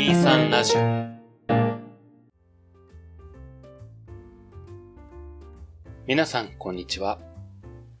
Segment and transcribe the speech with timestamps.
[0.00, 0.80] 23ラジオ
[6.06, 7.18] 皆さんこんにちは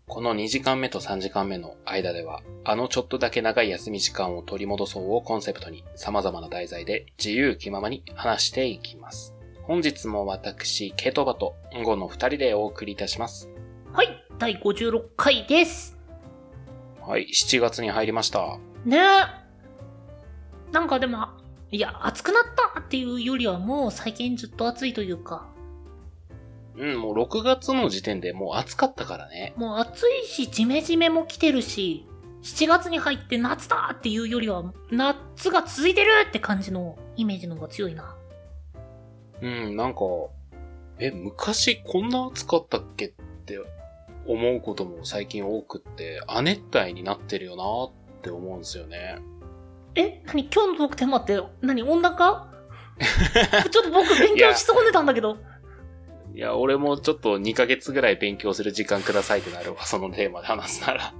[0.06, 11.54] この2時間目と3時間目の間ではあのちょっとだけ長い休み時間を取り戻そうをコンセプトに様々な題材で自由気ままに話していきます本日も私、ケトバと
[11.84, 13.48] ゴの二人でお送りいたします。
[13.92, 15.96] はい、第56回です。
[17.00, 18.58] はい、7月に入りました。
[18.84, 20.70] ねえ。
[20.72, 21.39] なんかでも、
[21.72, 22.42] いや、暑くなっ
[22.74, 25.48] たっていうよりはもう最近ずっと暑いというか、
[26.76, 29.52] うん、もう6月の時点でもう暑かったからね。
[29.56, 32.06] もう暑いし、ジメジメも来てるし、
[32.42, 38.16] 7月に入って夏だっていうよりは、夏が続いてるって感じのイメージの方が強いな。
[39.42, 40.00] うん、なんか、
[40.98, 43.12] え、昔こんな暑かったっけっ
[43.44, 43.58] て
[44.26, 47.64] 思うことも最近多くって、亜熱帯になってるよな
[48.18, 49.18] って思うんですよね。
[49.94, 52.50] え何今日のトークテーマって、何温暖化
[53.70, 55.38] ちょっと僕勉強し損ねたんだけど。
[56.34, 61.14] いや、俺もちょっと2ヶ月ぐらい勉強する時間くださいってなるわ、そのテーマで話すなら。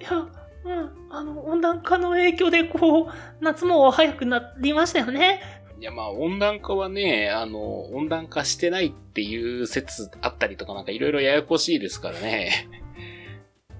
[0.00, 0.18] いや、
[0.64, 5.42] うん、あの、温暖化の影響でこう、夏も早くなりましたよね。
[5.78, 12.68] いや、まあ、温暖化はね、あの、温暖化してないっていう説あったりとかなんかいろいろややこしいですからね。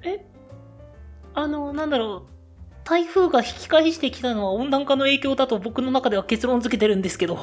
[0.03, 0.27] え
[1.33, 2.32] あの、なんだろう。
[2.85, 7.39] 台風が引き返してきたのは温暖化の影響だと僕の中では結論付けてるんですけど。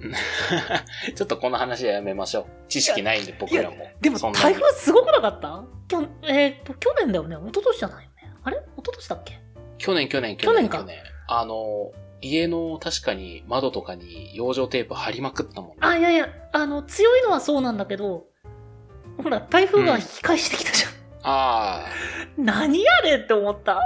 [1.14, 2.46] ちょっとこの話はやめましょう。
[2.68, 3.76] 知識ないんで僕らも。
[4.00, 5.62] でも台風すごくなかった？
[5.88, 7.36] きょえーっと、去年だよね。
[7.36, 8.32] 一昨年じゃないよね。
[8.44, 8.56] あれ？
[8.56, 9.40] 一昨年だっけ？
[9.78, 10.96] 去年、去年、去年か去年。
[11.28, 15.76] あの、家の確かに窓とかに養生テープ貼りまくったもんね。
[15.80, 18.26] あ、いやいや、あの、強いのはそうなんだけど、
[19.22, 20.90] ほら、台風が引き返してきたじゃん。
[21.24, 21.84] あ
[22.38, 23.80] 何やねんって思った？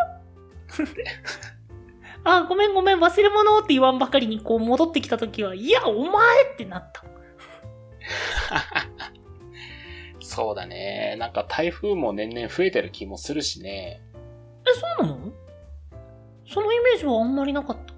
[2.25, 7.05] あ、ごめんごめん、忘れ物って言わんばかりにこう戻ってきた時は、いや、お前ってなった。
[8.51, 8.89] あ。
[10.20, 11.17] そうだね。
[11.19, 14.01] なんか台風も年々増えてる気もするしね。
[14.67, 15.33] え、そうなの？
[16.47, 17.95] そのイメージはあんまりなかった。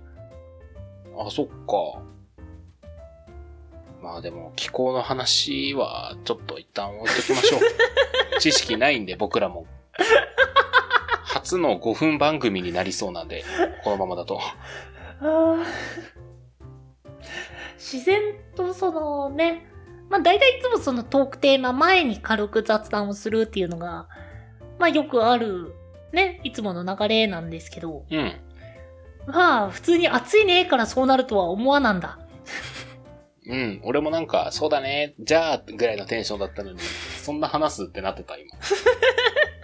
[1.24, 2.02] あ、そっか。
[4.02, 7.60] まあでも気候の話はちょっと一旦置いときましょう。
[8.38, 9.66] 知識ないんで僕らも。
[11.46, 13.44] 初の5分番組になりそうなんで、
[13.84, 14.40] このままだと。
[17.78, 19.64] 自然とそのね、
[20.10, 24.08] まあ大体いつもそのトークテーマ前に軽く雑談をするっていうのが、
[24.80, 25.72] まあよくある
[26.12, 28.32] ね、いつもの流れなんですけど、うん。
[29.26, 32.18] まあ普通に暑いねからそうなるとは思わなんだ。
[33.46, 33.80] うん。
[33.84, 38.50] 俺もなんか、そうだね、じゃあ、ぐらいのテンションだったのに、そんな話すってなってた、今。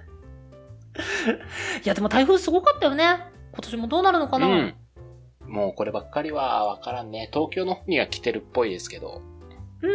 [1.84, 3.04] いやでも台風すごかったよね。
[3.52, 4.74] 今年もどうなるのかな、うん。
[5.46, 7.28] もうこればっかりはわからんね。
[7.32, 9.22] 東京の方には来てるっぽいですけど。
[9.82, 9.92] うーん。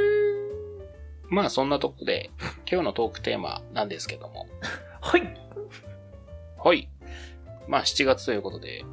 [1.30, 2.30] まあそんなとこで、
[2.70, 4.48] 今日のトークテーマなんですけども。
[5.02, 5.38] はい。
[6.58, 6.90] はい。
[7.68, 8.86] まあ7月ということで、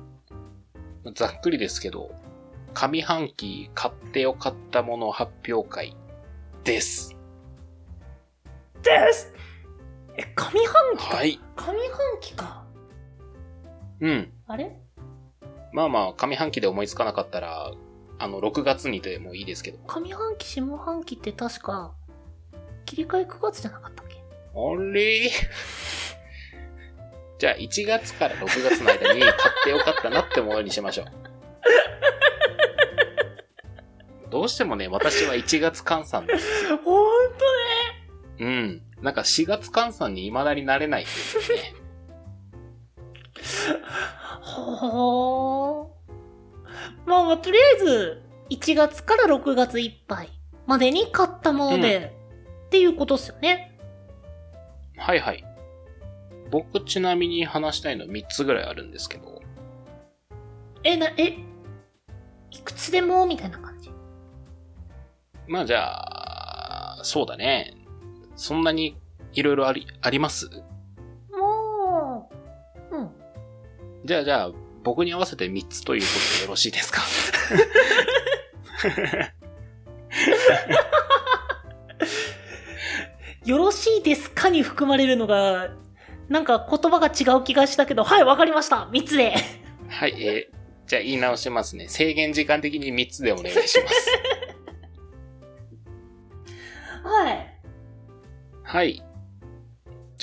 [1.14, 2.10] ざっくりですけど、
[2.72, 5.97] 上半期買ってよかったもの発表会
[6.64, 7.16] です。
[8.82, 9.32] です
[10.16, 11.41] え、上半期か、はい。
[11.56, 11.75] 上半
[12.20, 12.64] 期か。
[14.00, 14.32] うん。
[14.47, 14.76] あれ？
[15.72, 17.72] まあまあ、上半期で思いつかなかったら、
[18.19, 19.78] あの、6月にでもいいですけど。
[19.86, 21.94] 上半期、下半期って確か、
[22.86, 24.14] 切り替え9月じゃなかったっけ？
[24.16, 24.20] あ
[24.92, 25.30] れ？
[27.36, 31.06] じゃあ1月から6月の間に買ってよかったなってものにしましょう。
[34.31, 36.76] どうしてもね、私は1月換算ですよ。
[36.78, 37.38] ほんと
[38.38, 38.38] ね。
[38.38, 38.82] うん。
[39.04, 41.75] なんか4月換算に未だになれないんですよね。
[44.41, 45.88] ほー。
[47.04, 50.31] まあまあ、とりあえず、1月から6月いっぱい
[50.66, 52.14] までに買ったもので、
[52.66, 53.78] っていうことっすよね。
[54.97, 55.44] はいはい。
[56.50, 59.43] 僕ちなみに話したいの3つぐらいあるんですけど。
[60.82, 61.37] え、な、え、
[62.50, 63.90] いくつでもみたいな感じ？
[65.46, 67.75] まあじゃあ、そうだね。
[68.37, 68.96] そんなに
[69.34, 70.48] いろいろあり、あります？
[71.32, 72.31] も
[72.90, 73.10] う、うん。
[74.04, 74.50] じゃあじゃあ、
[74.82, 77.02] 僕に合わせて3つということでよろしいですか？
[83.44, 85.70] よろしいですかに含まれるのが、
[86.28, 88.88] なんか言葉が違う気がしたけど、はい、わかりました。
[88.90, 89.34] 3つで。
[89.88, 90.54] はい、えー
[90.87, 91.88] じゃあ言い直しますね。
[91.88, 94.10] 制限時間的に3つでお願いします。
[97.02, 97.58] はい。
[98.62, 99.02] はい。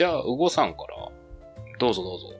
[0.01, 1.11] じゃあ、うごさんから、
[1.77, 2.33] どうぞどうぞ。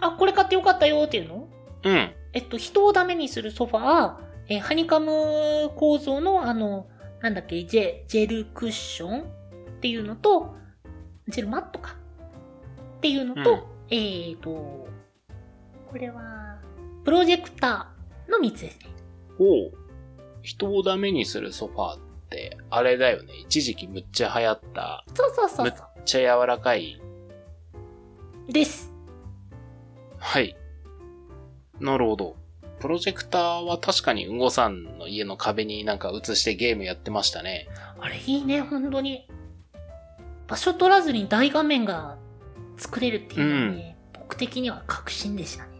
[0.00, 1.48] あ、これ買ってよかったよっていうの？
[1.84, 2.14] うん。
[2.32, 4.14] えっと、人をダメにするソファー、
[4.48, 6.86] えーハニカム構造のあの、
[7.20, 9.24] なんだっけ、ジェ、ジェルクッションっ
[9.82, 10.54] ていうのと、
[11.28, 11.94] ジェルマットか。
[12.96, 13.60] っていうのと、うん
[13.90, 14.88] えーと、こ
[15.92, 16.58] れは、
[17.04, 18.86] プロジェクターの3つですね。
[19.38, 19.72] おう
[20.40, 22.05] 人をダメにするソファー
[22.70, 23.34] あれだよね。
[23.34, 27.00] 一時期むっちゃ流行った、そうそうそうむっそちゃ柔らかい。
[28.48, 28.52] う。
[28.52, 28.92] です。
[30.18, 30.56] はい。
[31.80, 32.36] なるほど。
[32.80, 37.68] プロジェクターは確かにうんごさんの家の壁になんか映してゲームやってましたね。
[37.98, 39.28] あれいいね、本当に。
[40.46, 42.18] 場所取らずに大画面が
[42.76, 45.70] 作れるっていうのはね、僕的には確信でしたね。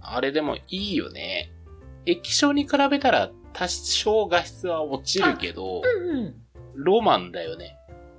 [0.00, 1.52] あれでもいいよね。
[2.06, 6.34] 液晶に比べたら多少画質は落ちるけど、うんうん。
[6.74, 7.78] ロマンだよね。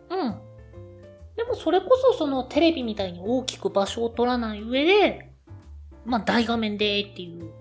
[0.09, 0.35] うん。
[1.35, 5.31] でもそれこそそのテレビみたいに大きく場所を取らない上で、
[6.05, 7.51] まあ大画面でっていう。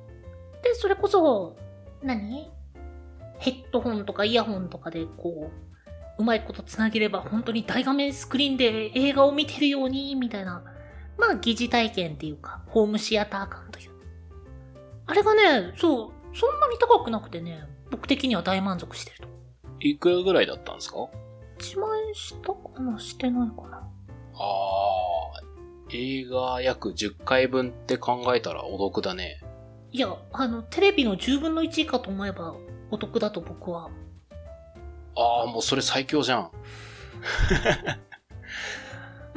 [0.62, 1.56] で、それこそ、
[2.02, 2.48] 何？
[3.38, 5.50] ヘッドホンとかイヤホンとかでこ
[6.18, 10.62] う、うまいことつなげれば本当に大画面スクリーンで映画を見てるように、みたいな、
[11.18, 13.90] まあ疑似体験っていうか、ホームシアター感という。
[15.06, 19.28] あれがね、そう、そんなに高くなくてね、僕的には大満足してると。
[19.80, 20.96] いくらぐらいだったんですか
[21.58, 22.98] ？1万円したかな？
[22.98, 23.82] してないかなあ
[24.36, 25.40] あ、
[25.92, 29.40] 映画約10回分って考えたらお得だね。
[29.92, 32.56] いや、あの、テレビの10分の1以下と思えば
[32.90, 33.90] お得だと僕は。
[35.16, 36.50] ああ、もうそれ最強じゃん。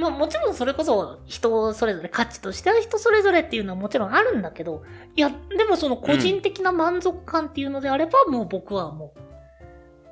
[0.09, 4.83] まあもちろんそれこそ人それぞれ価値としては人それぞれっていうのはもちろんあるんだけど、
[5.15, 9.19] いや、でもその個人的な満足感っていうのであれば、もう僕はもう、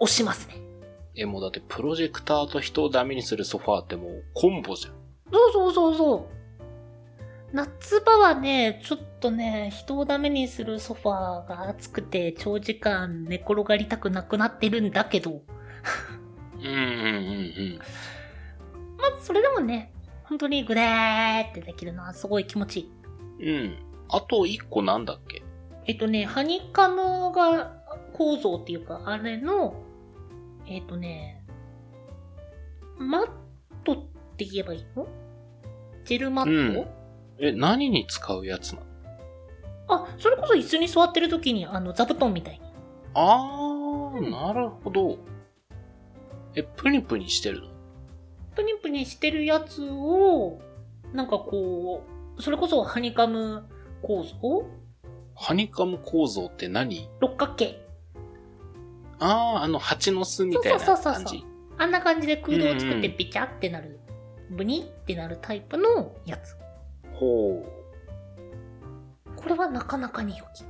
[0.01, 0.55] 押しますね。
[1.15, 4.93] え、もうだってプロジェクターと人をダメにするソファーってもうコンボじゃん。
[5.31, 6.35] そうそうそうそう。
[7.53, 15.41] 夏場はね、ちょっとね、人をダメにするソファーが暑くて長時間寝転がりたくなくなってるんだけど、
[16.59, 16.79] うんうんうんう
[17.75, 17.79] ん。
[19.11, 19.91] まあ、それでもね、
[20.23, 22.91] 本当にグデーってできるのはすごい気持ちい
[23.39, 23.51] い。
[23.51, 23.77] うん。
[24.09, 25.43] あと一個なんだっけ？
[25.85, 29.75] えっとね、ハニカムが構造っていうか、あれの、
[30.67, 31.43] えっとね、
[32.97, 33.29] マッ
[33.83, 33.95] トっ
[34.37, 35.07] て言えばいいの？
[36.05, 36.87] ジェルマット、うん
[37.37, 38.85] え、何に使うやつなの？
[39.87, 42.61] あ、それこそ椅子に座ってる時に、あの、座布団みたいに。
[43.13, 45.19] あー、うんなるほど。
[46.55, 47.74] え、プニプニしてるの？
[48.55, 50.61] プニプニしてるやつを、
[51.13, 52.03] なんかこ
[52.37, 53.65] う、それこそハニカム
[54.01, 54.65] 構造？
[55.35, 57.09] ハニカム構造って何？
[57.19, 57.81] 六角形。
[59.19, 61.45] あー、あの蜂の巣みたいなそうそうそうそう感じ？
[61.77, 63.99] あんな感じで空洞を作ってうんうんビチャってなる、
[64.49, 66.55] ブニってなるタイプのやつ。
[67.13, 69.35] ほう。
[69.35, 70.63] これはなかなかに良き。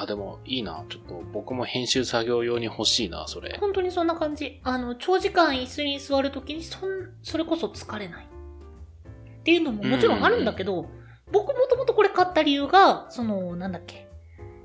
[0.00, 0.84] あ、でもいいな。
[0.88, 3.56] ちょっと僕も編集作業用に欲しいな、それ。
[3.60, 4.60] 本当にそんな感じ。
[4.62, 6.90] あの、長時間椅子に座るときにそん、
[7.22, 8.24] それこそ疲れない。
[8.24, 10.88] っていうのももちろんあるんだけど、
[11.30, 14.08] 僕もともとこれ買った理由が、その、なんだっけ。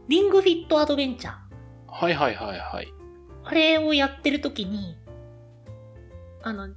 [0.07, 1.35] リングフィットアドベンチャー。
[1.87, 2.87] はいはいはいはい。
[3.43, 4.97] あれをやってるときに、
[6.43, 6.69] あの、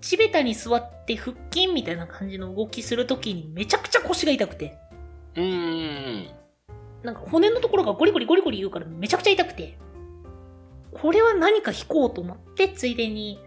[0.00, 4.78] 地べたに座って腹筋みたいな感じの動きするときにめちゃくちゃ腰が痛くて、
[5.36, 6.41] うーん。
[7.02, 9.76] なんか骨のところがゴリゴリゴリゴリ言うからめちゃくちゃ痛くて、
[10.92, 13.40] これは何か弾こうと思って、ついでに、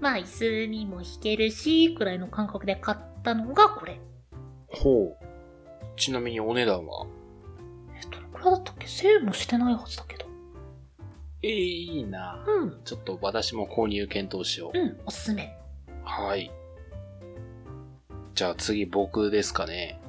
[0.00, 4.00] まあ椅子にも弾けるし、くらいの感覚で買ったのがこれ。
[4.68, 5.24] ほう。
[5.96, 7.06] ちなみにお値段は？
[8.00, 8.86] えっと、これだったっけ？
[8.86, 10.26] セールもしてないはずだけど。
[11.42, 12.44] ええいいな。
[12.46, 12.80] うん。
[12.84, 14.78] ちょっと私も購入検討しよう。
[14.78, 15.56] うん、おすすめ。
[16.04, 16.50] はい。
[18.34, 20.00] じゃあ次僕ですかね。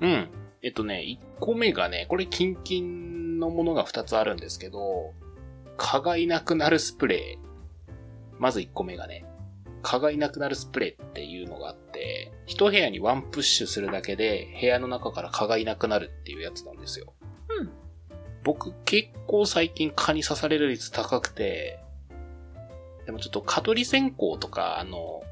[0.00, 0.08] うん。
[0.08, 0.28] うん。
[0.62, 1.04] えっとね、
[1.36, 5.14] 1個目がね、これキンキンのものが2つあるんですけど、
[5.76, 7.48] 蚊がいなくなるスプレー。
[8.38, 9.24] まず1個目がね、
[9.82, 17.14] 蚊がいなくなるスプレーっていうのがあって、一部屋にワンプッシュするだけで部屋の中から蚊がいなくなるっていうやつなんですよ。
[17.60, 17.70] うん。
[18.42, 21.78] 僕結構最近蚊に刺される率高くて、
[23.06, 25.22] でもちょっと蚊取り線香とか、あの、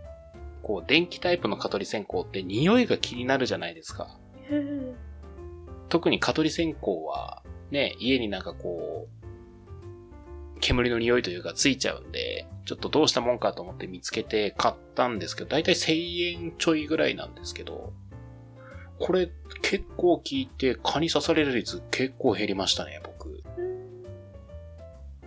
[0.63, 4.19] こう電気タイプの蚊取り線香って匂いが気になるじゃないですか。
[5.89, 17.93] 特に蚊取り線香は、ね、家になんかこう、煙の匂いというかついちゃうんで、ちょっとどうしたもんかと思って見つけて買ったんですけど、だいたい1000円ちょいぐらいなんですけど、
[18.99, 19.31] これ
[19.63, 23.43] 結構効いて蚊に刺される率結構減りましたね、僕。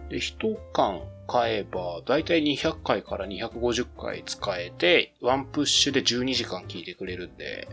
[0.09, 7.69] で、一缶買えば、だいたい200回から250回使えて、ワンプッシュで12時間効いてくれるんで、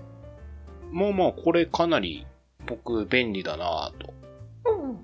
[0.93, 2.27] まあまあ、これかなり
[2.67, 4.13] 僕便利だなぁと。
[4.67, 4.99] うんうん。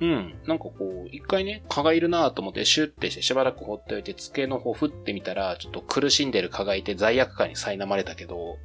[0.00, 0.34] うん。
[0.46, 0.74] なんかこ
[1.06, 8.58] う、一回ね、蚊がいるなぁと思ってシュッてしてしばらく放っておいて、机の方振ってみたら、ちょっと苦しんでる蚊がいて罪悪感に苛まれたけど、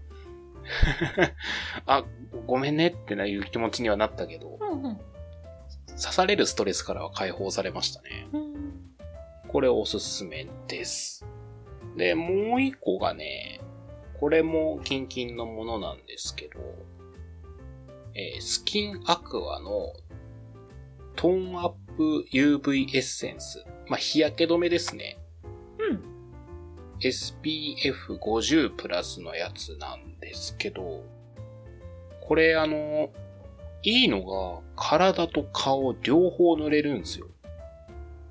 [1.86, 2.03] あ、
[2.46, 4.98] ごめんねってないう気持ちにはなったけど、うんうん。
[5.88, 8.27] 刺されるストレスからは解放されましたね。
[8.34, 8.98] うん。
[9.48, 11.25] これおすすめです。
[11.96, 13.62] で、もう一個がね、
[14.20, 16.60] これもキンキンのものなんですけど、
[18.17, 19.93] えースキンアクアの
[21.15, 23.63] トーンアップ UV エッセンス。
[23.88, 25.19] まあ、日焼け止めですね。
[25.79, 26.03] うん。
[27.00, 31.03] SPF50 プラスのやつなんですけど、
[32.21, 33.12] これあの、
[33.83, 37.27] いいのが体と顔両方塗れるんですよ。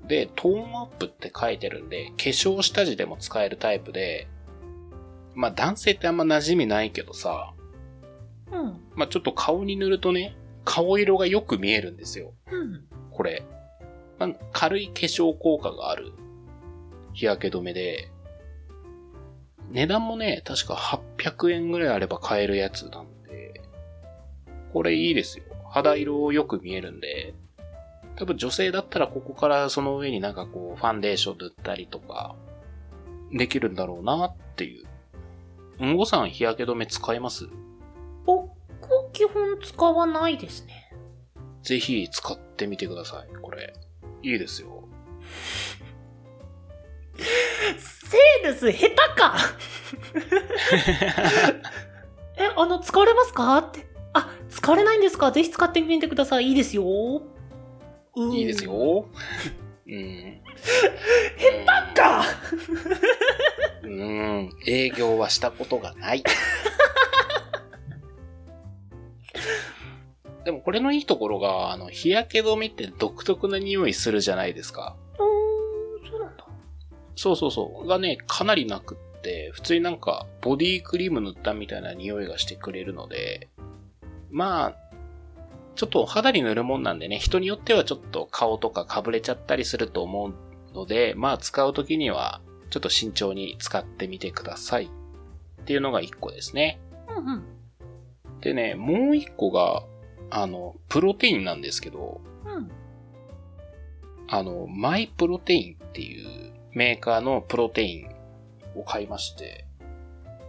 [0.05, 4.27] で、トーンアップって書いてるんで、化粧下地でも使えるタイプで、
[5.33, 7.53] まあ男性ってあんま馴染みないけどさ、
[8.51, 8.86] うん。
[8.97, 10.35] まあちょっと顔に塗るとね、
[10.65, 12.33] 顔色がよく見えるんですよ。
[12.51, 12.83] うん。
[13.11, 13.45] これ。
[14.19, 16.11] まあ軽い化粧効果がある
[17.13, 18.11] 日焼け止めで、
[19.71, 23.61] 値段もね、確か800円ぐらいあれば買えるやつなんで、
[24.73, 25.45] これいいですよ。
[25.69, 27.33] 肌色よく見えるんで、
[28.15, 32.35] 多分女性だったらここからその上になんかこう、ファンデーション塗ったりとか、
[33.31, 34.85] できるんだろうなっていう。
[35.81, 37.45] うんごさん日焼け止め使います？
[37.45, 37.66] 僕、
[39.17, 40.93] 基本使わないですね。
[41.63, 43.35] ぜひ使ってみてください。
[43.41, 43.73] これ。
[44.21, 44.83] いいですよ。
[47.17, 49.35] セールス下手か
[52.37, 53.57] え、あの、使われますか？
[53.57, 53.87] って。
[54.13, 55.31] あ、使われないんですか？
[55.31, 56.49] ぜひ使ってみてください。
[56.49, 56.83] いいですよ。
[58.15, 58.63] うんいいです。
[58.65, 59.07] よ。
[59.87, 60.41] うん。
[61.37, 62.23] 下手か
[63.83, 64.49] うん。
[64.67, 66.23] 営業はしたことがない。
[70.47, 74.95] でもこれのいいところが、あの、日焼け止めって独特な匂いするじゃないですか。
[75.19, 76.45] うーん、そうなんだ。
[77.17, 77.85] そうそうそう。
[77.85, 83.49] がね、かなりなくって、普通になんか、ボディクリーム塗ったみたいな匂いがしてくれるので、
[84.31, 84.75] まあ、
[85.75, 90.33] ちょっとお肌に塗るもんなんでね、人によってはちょっと顔とか被れちゃったりすると思う
[90.73, 92.39] ので、まあ使うときには、
[92.69, 94.85] ちょっと慎重に使ってみてください。
[94.85, 96.79] っていうのが一個ですね。
[97.09, 97.43] うんうん。
[98.39, 99.83] でね、もう一個が、
[100.29, 102.71] あの、プロテインなんですけど、うん。
[104.27, 108.09] あの、マイプロテインっていうメーカーのプロテイン
[108.79, 109.65] を買いまして、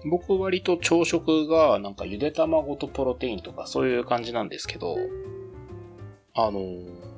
[0.04, 4.96] 僕割と朝食がなんかゆで卵とプロテインとかそういう感じなんですけど、
[6.34, 7.08] あのー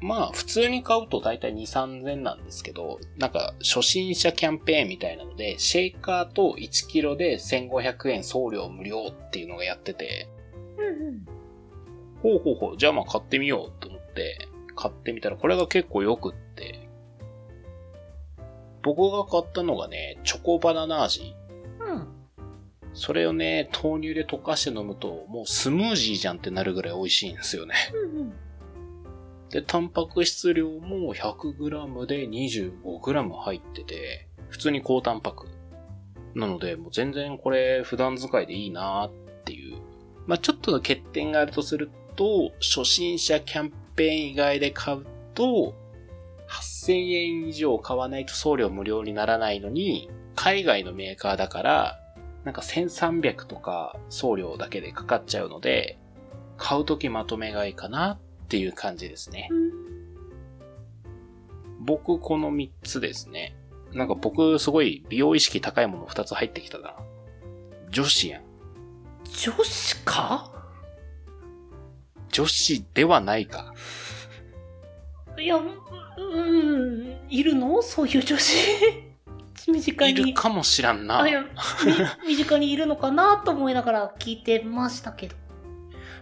[0.00, 1.62] まあ普通に買うとだいたい2、
[2.02, 10.28] 3000なんですけど、なんか初心者キャンペーンみたいなので、シェイカーと1キロで1500円送料無料っていうのがやってて、
[10.78, 11.26] うんうん。
[12.22, 16.88] ほうほうほう、じゃあまあ買ってみようと思って、買ってみたらこれが結構良くって、
[18.82, 21.34] 僕が買ったのがね、チョコバナナ味。
[21.80, 22.08] うん。
[22.94, 27.74] それをね、豆乳で溶かして飲むと、もうスムージーじゃんってなるぐらい美味しいんですよね。
[27.92, 28.32] うんうん。
[29.50, 35.48] で、タンパク質量も 100g で 25g 入ってて、普通に高タンパク。
[36.34, 39.12] なので、もう全然これ普段使いでいいなーっ
[39.44, 39.78] ていう。
[40.26, 45.76] まあちょっとの欠点があるとすると、初心者キャンペーン以外で買うと、
[46.48, 52.00] 8000円以上買わないと送料無料にならないのに、海外のメーカーだから、
[52.44, 55.96] なんか1300とか送料だけでかかっちゃうので、
[56.56, 59.48] 買うときまとめ買いかなっていう感じですね。
[61.78, 63.54] 僕この3つですね。
[63.92, 66.96] なんか僕すごい美容意識高いもの2つ入ってきたな。
[67.90, 68.42] 女子やん。
[69.24, 70.57] 女子か？
[72.30, 73.74] 女子ではないか。
[75.38, 75.62] いや、う
[76.18, 77.80] うん、いるの？
[77.82, 78.56] そういう女子。
[79.70, 80.34] 身近いるに。
[80.34, 81.24] かもしらんな。
[82.26, 85.36] 身近にいるのかなと思いながら聞いてましたけど。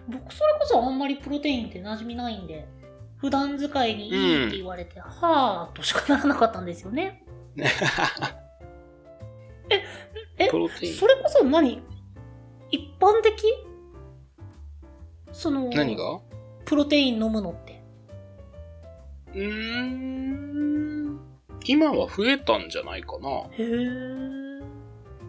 [0.08, 2.68] 僕それこそあんまりプロテインって馴染みないんで、
[3.16, 7.24] 普段使いにいいって言われて、はぁとしかならなかったんですよね。
[10.38, 11.06] えプロテインそ。
[11.06, 11.82] れこそ何？
[12.70, 13.32] 一般的？
[15.36, 16.18] その、何が？
[16.64, 17.82] プロテイン飲むのって。
[19.34, 21.20] うーん。
[21.66, 23.28] 今は増えたんじゃないかな。
[23.50, 24.64] へー。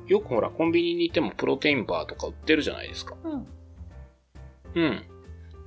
[0.07, 3.17] よくほら、コンビニに行ってもプロテインバーとか売ってるじゃないですか。
[3.21, 3.47] うん。
[4.75, 5.03] うん。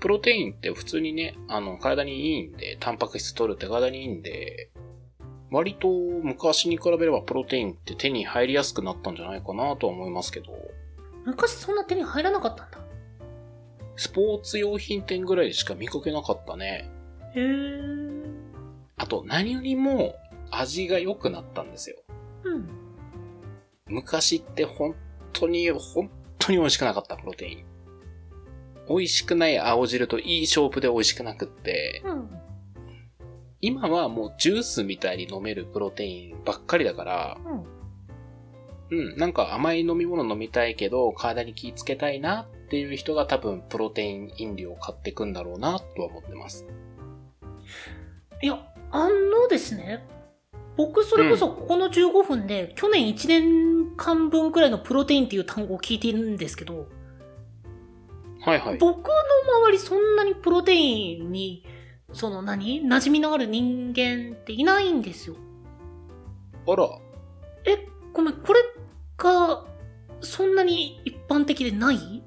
[0.00, 4.70] プロテインって普通にね、あの、体にいいんで、タンパク質取るって体にいいんで、
[5.50, 10.52] 割と昔に比べればプロテインって手に入りやすくなったんじゃないかなとは思いますけど、
[11.26, 12.79] 昔そんな手に入らなかったんだ。
[14.00, 16.90] スポーツ用品店ぐらいでしか見かけなかったね。
[17.34, 18.34] へー。
[18.96, 20.14] あと、何よりも
[20.50, 21.96] 味が良くなったんですよ。
[22.44, 22.68] うん。
[23.88, 24.94] 昔って本
[25.34, 27.64] 当に、本当に美味しくなかった、プロテイン。
[28.88, 32.30] 美味しくない青汁といい勝負で美味しくなくって、うん。
[33.60, 37.38] 今はもうジュースみたいに飲めるプロテインばっかりだから、
[38.90, 39.08] うん。
[39.10, 46.64] うん、なんか甘い飲み物飲みたいけど、体に気ぃつけたいなっていう人が多分プロテイン飲料を買ってくんだろうなとは思ってます。
[48.40, 50.06] いや、あのですね、
[50.76, 56.86] 僕それこそここの15分で、去年1年間分くらいのプロテインっていう単語を聞いているんですけど、
[58.40, 58.78] はいはい。
[58.78, 59.12] 僕の
[59.66, 61.66] 周りそんなにプロテインに、
[62.12, 62.82] その何？
[62.82, 65.36] 馴染みのある人間っていないんですよ。
[66.66, 66.88] あら、
[67.66, 68.60] え、ごめん、これ
[69.18, 69.66] が、
[70.22, 72.22] そんなに一般的でない？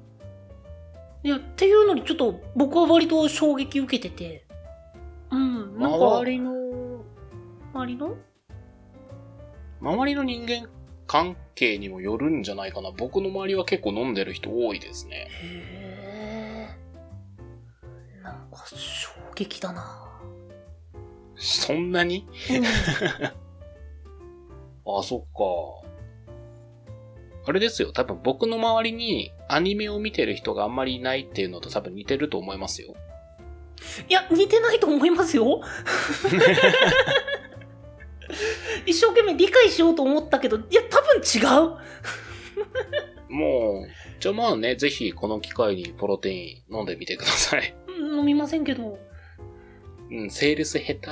[1.24, 4.44] いや、っていうのにちょっと僕は割と衝撃受けてて。
[5.30, 6.52] うん、なんか、周りの、
[7.72, 8.14] 周りの？
[9.80, 10.68] 周りの人間
[11.06, 12.90] 関係にもよるんじゃないかな。
[12.90, 15.28] 僕の周りは結構飲んでる人多いですね。
[15.42, 16.68] へ
[18.20, 18.22] え。
[18.22, 20.10] なんか衝撃だな。
[21.36, 22.28] そんなに？
[22.50, 22.64] うん、
[24.98, 25.44] あ、そっか。
[27.46, 27.92] あれですよ。
[27.92, 32.94] 多分僕の周りにアニメを見てる人があんまりいないっていうのと多分似てると思いますよ。
[34.08, 35.60] いや、似てないと思いますよ。
[38.86, 41.76] 一生懸命理解しようと思ったけど、いや、多分違う。
[43.28, 43.88] もう、
[44.20, 47.74] じゃあまあね、ぜひこの機会にプロテイン飲んでみてください。
[47.88, 48.98] うん飲みませんけど。
[50.10, 51.10] うん、セールス下手。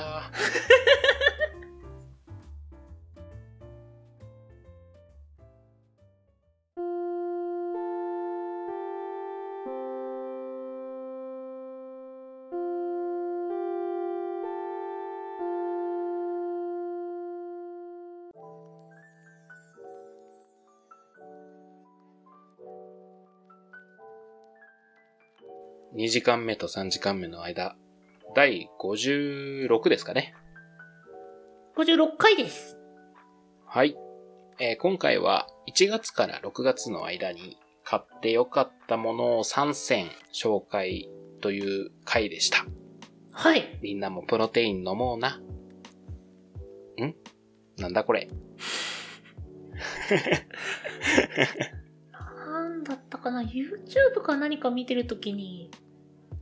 [25.95, 27.75] 2時間目と3時間目の間、
[28.35, 30.33] 第56ですかね。
[31.77, 32.77] 56回です。
[33.65, 33.95] はい。
[34.59, 41.09] えー今回は1月から6月の間に買ってよかったものを3選紹介
[41.41, 42.65] という回でした。
[43.31, 43.79] はい。
[43.81, 45.41] みんなもプロテイン飲もうな。
[47.01, 47.15] ん？
[47.77, 48.29] なんだこれ？
[52.11, 55.71] なんだったかな ?YouTube か何か見てるときに。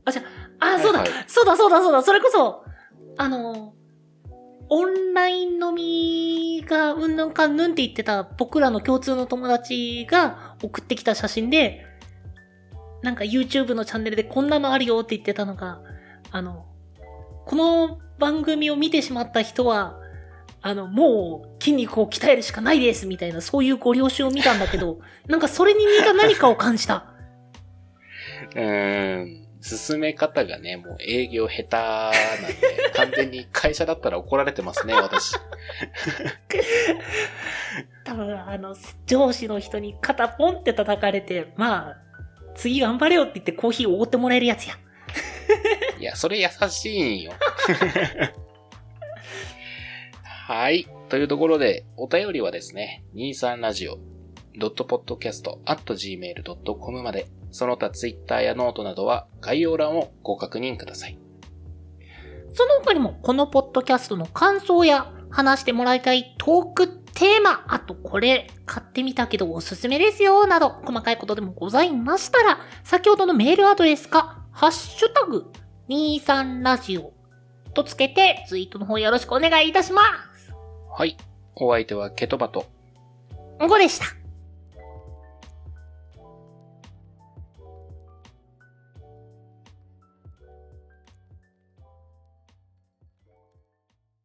[0.06, 0.24] あ、じゃ
[0.60, 2.66] あ、あ、そうだ、はいはいそうだそうだそうだ、それこそ、
[3.18, 3.74] あの、
[4.70, 11.86] オンライン飲みがうんぬんかんぬんって言ってた僕らの共通の友達が送ってきた写真で、
[13.02, 15.82] なんか YouTube のチャンネルでこんなのあるよって言ってたのが、
[16.32, 16.66] あの、
[17.46, 20.00] この番組を見てしまった人は、
[20.62, 27.08] あの、もう筋肉を鍛えるしかないですみたいな、そういうご了承を見たんだけど、 なんかそれに似た何かを感じた。
[28.56, 29.41] うーん。
[29.62, 32.12] 進め方がね、もう営業下手なん
[32.48, 32.54] で、
[32.96, 35.36] 完全に会社だったら怒られてますね、私。
[38.04, 41.98] 多分、あの、上司の人に肩ポンって叩かれて、まあ、
[42.56, 44.74] 次頑張れよって言ってコーヒーをおごってもらえるやつや。
[46.00, 47.34] いや、それ優しいんよ。
[50.48, 50.88] はい。
[51.10, 53.98] というところで、お便りはですね、23radio
[54.58, 61.20] podcast.gmail.com まで、その他ツイッターやノートなどは概要欄をご確認ください。
[62.54, 75.52] その他にも、このポッドキャストの感想や、話してもらいたいトークテーマ、あとこれ、買ってみたけどおすすめですよ、など、細かいことでもございましたら、先ほどのメールアドレスか、ハッシュタグ、
[75.90, 77.14] 23ラジオ
[77.74, 80.02] とつけて、ツイートの方よろしくお願いいたしま
[80.36, 80.54] す。
[80.94, 81.16] はい。
[81.56, 82.66] お相手はケトバと、
[83.60, 84.21] 5でした。